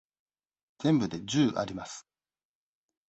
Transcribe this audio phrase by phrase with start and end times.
[0.79, 2.07] 全部で十あります。